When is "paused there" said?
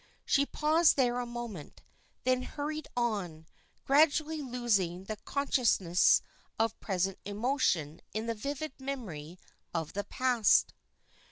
0.47-1.19